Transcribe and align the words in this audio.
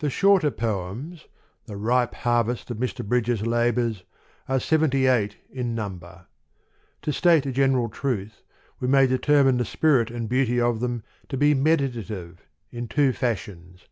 The 0.00 0.10
Shorter 0.10 0.50
Poems, 0.50 1.28
the 1.66 1.76
ripe 1.76 2.14
harvest 2.14 2.68
of 2.72 2.78
Mr. 2.78 3.06
Bridges' 3.06 3.46
labours, 3.46 4.02
are 4.48 4.58
seventy 4.58 5.06
eight 5.06 5.36
in 5.52 5.72
number: 5.72 6.26
to 7.02 7.12
state 7.12 7.46
a 7.46 7.52
general 7.52 7.88
truth, 7.88 8.42
we 8.80 8.88
may 8.88 9.06
determine 9.06 9.58
the 9.58 9.64
spirit 9.64 10.10
and 10.10 10.28
beauty 10.28 10.60
of 10.60 10.80
them 10.80 11.04
to 11.28 11.36
be 11.36 11.54
meditative, 11.54 12.44
in 12.72 12.88
two 12.88 13.12
fashions. 13.12 13.86